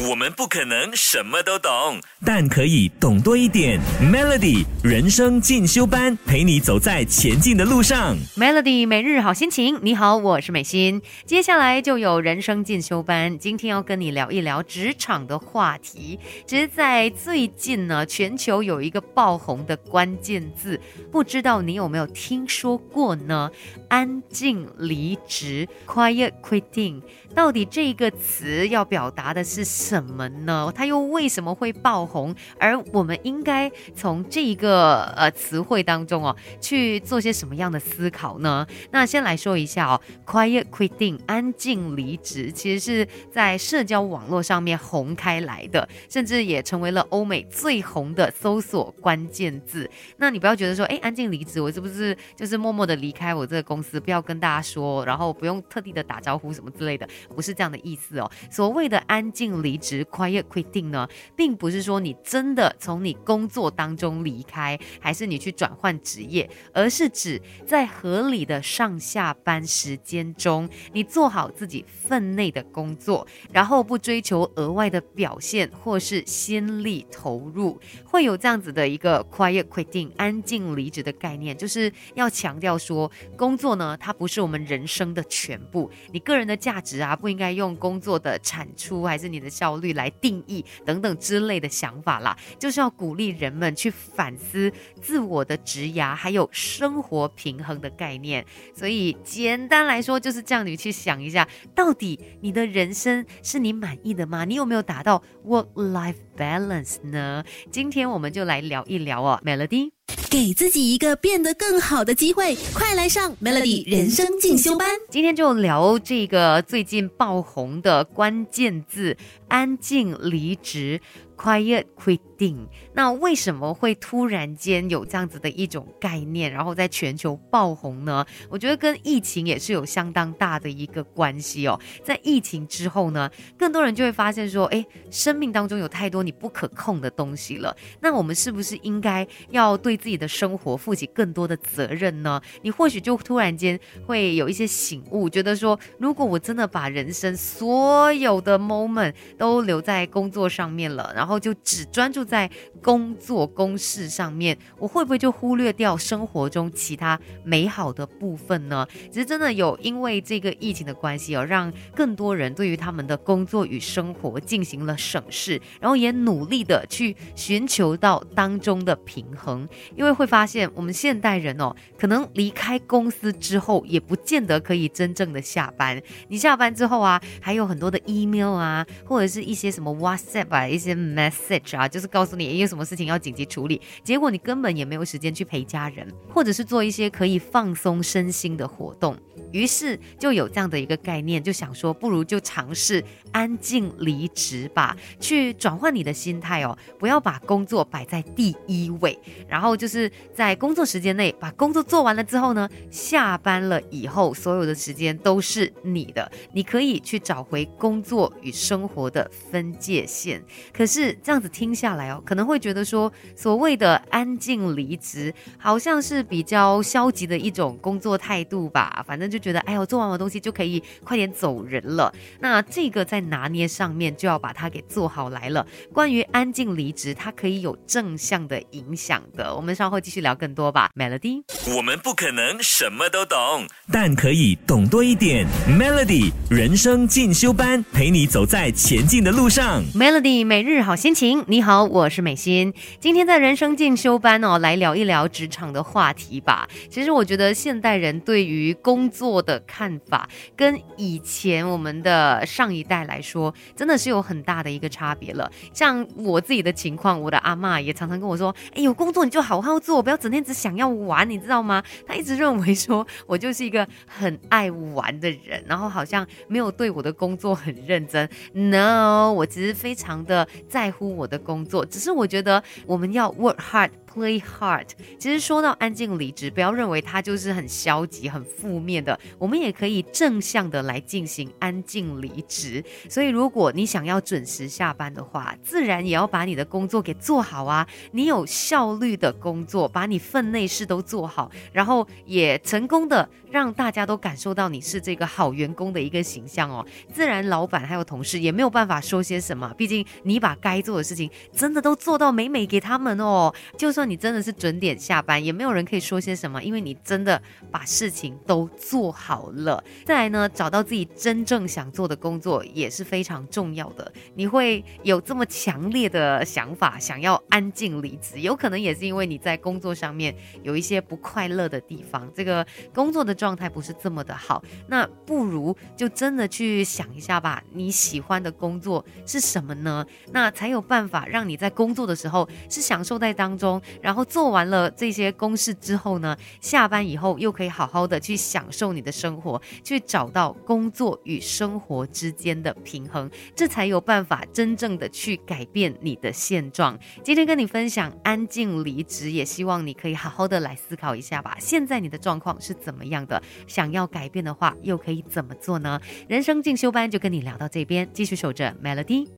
[0.00, 3.78] 我们不可能什么都懂，但可以懂多一点。
[4.02, 8.16] Melody 人生进修班，陪你走在前进的路上。
[8.36, 11.00] Melody 每日好心情，你好，我是美心。
[11.24, 16.18] 接下来就有人生进修班，今天要跟你聊一聊职场的话题。
[16.44, 20.80] 其实，在最近呢，全球有一个爆红的关键字，
[21.12, 23.48] 不知道你有没有听说过呢？
[23.88, 27.00] 安静离职 （Quiet Quitting）。
[27.32, 30.72] 到底这个词要表达的是什么呢？
[30.74, 32.34] 它又为什么会爆红？
[32.58, 38.66] 而我们应该从这一个呃词汇当中哦，去做些什么样的思考呢？
[38.90, 49.88] 那先来说一下哦，quiet quitting 安静离职，其实是在社交网络上面红开来的，甚至也成为了欧美最红的搜索关键字。
[50.16, 57.06] 那你不要觉得说，哎，安静离职，我是不是就是默默的离开我这个公司，不要跟大家说，然后不用特地的打招呼什么之类的？
[57.34, 58.30] 不是这样的意思哦。
[58.50, 87.18] 所谓的安静离离职 （quiet quitting） 呢，并不是说你真的从你工作当中离开，还是你去转换职业，而是指在合理的上下班时间中，你做好自己分内的工作，然后不追求额外的表现或是心力投入，会有这样子的一个 quiet quitting 安静离职的概念，就是要强调说，工作呢，它不是我们人生的全部，你个人的价值啊。
[87.24, 94.70] 不应该用工作的产出还是你的效率来定义等等之类的想法啦，就是要鼓励人们去反思
[95.00, 98.44] 自我的职涯还有生活平衡的概念。
[98.74, 104.44] 所以简单来说就是这样，你去想一下，到底你的人生是你满意的吗？
[104.44, 107.42] 你有没有达到 work life balance 呢？
[107.70, 109.92] 今天我们就来聊一聊哦，Melody。
[110.30, 114.88] 给自己一个变得更好的机会，快来上 Melody 人生进修班。
[115.08, 119.16] 今天就聊这个最近爆红的关键字
[119.48, 121.00] “安静离职
[121.36, 122.66] ”（Quiet Quitting）。
[122.92, 128.24] 那为什么会突然间有这样子的一种概念，然后在全球爆红呢？
[128.48, 131.78] 我觉得跟疫情也是有相当大的一个关系哦。
[132.02, 137.74] 在疫情之后呢，更多人就会发现说，哎，生命当中有太多你不可控的东西了。
[138.00, 142.40] 那我们是不是应该要对自己的生活负起更多的责任呢？
[142.62, 152.50] 你或许就突然间会有一些醒悟，觉得说，如果我真的把人生所有的 moment 都留在工作上面了，然后然后就只专注在
[152.82, 158.86] 工作公事上面，我会不会就忽略掉生活中其他美好的部分呢？
[159.10, 169.66] 其实真的有因为这个疫情的关系哦，让更多人对于他们的工作与生活进行了审视，然后也努力的去寻求到当中的平衡。
[169.96, 175.98] 因为会发现，我们现代人哦，可能离开公司之后，也不见得可以真正的下班。
[176.28, 183.80] 你下班之后啊，还有很多的 email 啊，或者是一些什么 WhatsApp 啊，一些 message 啊，就是告诉你有什么事情要紧急处理。
[184.02, 189.16] 结果你根本也没有时间去陪家人，或者是做一些可以放松身心的活动。
[189.54, 199.16] 于是就有这样的一个概念，就想说，不如就尝试安静离职吧，去转换你的心态哦，不要把工作摆在第一位，
[199.46, 210.42] 然后就是在工作时间内把工作做完了之后呢，下班了以后，所有的时间都是你的，你可以去找回工作与生活的分界线。
[210.72, 219.43] 可是这样子听下来哦，可能会觉得说，所谓的安静离职，好像是比较消极的一种工作态度吧，反正就。
[219.44, 222.10] 觉得哎，我做完我东西就可以快点走人了。
[222.40, 225.66] 那这个在拿捏上面就要把它给做好来了。
[225.92, 229.54] 关于安静离职，它可以有正向的影响的。
[229.54, 230.88] 我们稍后继续聊更多吧。
[230.96, 231.42] Melody，
[231.76, 235.46] 我们不可能什么都懂，但可以懂多一点。
[235.68, 239.82] Melody 人生进修班，陪你走在前进的路上。
[239.94, 242.72] Melody 每日好心情，你好，我是美心。
[242.98, 246.66] 今天在人生进修班哦，来聊一聊职场的话题吧。
[246.88, 255.50] 其实我觉得现代人对于工作我的看法，跟以前我们的上一代来说，真的是有很大的一个差别了。
[255.72, 268.28] 像我自己的情况，我的阿嬷也常常跟我说：“哎，有工作你就好好做，不要整天只想要玩，你知道吗？”她一直认为说我就是一个很爱玩的人，然后好像没有对我的工作很认真。
[268.52, 273.90] No，我其实非常的在乎我的工作，只是我觉得我们要 work hard。
[274.14, 274.86] Play hard。
[275.18, 282.84] 其实说到安静离职，不要认为它就是很消极、很负面的，我们也可以正向的来进行安静离职。
[283.08, 287.86] 所以，如果你想要准时下班的话，自然也要把你的工作给做好啊。
[288.12, 296.84] 你有效率的工作，把你分内事都做好，然后也成功的让大家都感受到你是这个好员工的一个形象哦。
[297.12, 303.52] 自然，老板还有同事也没有办法说些什么，毕竟你把该做的事情真的都做到美美给他们哦。
[303.76, 307.40] 就算你真的是准点下班，也没有人可以说些什么，因为你真的
[307.70, 309.82] 把事情都做好了。
[310.04, 314.12] 再来呢，找到自己真正想做的工作也是非常重要的。
[314.34, 324.62] 你会有这么强烈的想法，想要安静离职，有可能也是因为你在工作上面有一些不快乐的地方，这个工作的状态不是这么的好。
[324.88, 330.04] 那不如就真的去想一下吧，你喜欢的工作是什么呢？
[330.32, 346.98] 那才有办法让你在工作的时候是享受在当中，然后做完了这些公事之后呢，下班以后又可以好好的去享受你的生活，去找到工作与生活之间的平衡，这才有办法真正的去改变你的现状。
[347.22, 351.56] 今天跟你分享安静离职，也希望你可以好好的来思考一下吧。
[351.58, 353.42] 现在你的状况是怎么样的？
[353.66, 356.00] 想要改变的话，又可以怎么做呢？
[356.28, 359.28] 人生进修班就跟你聊到这边，继续守着 Melody。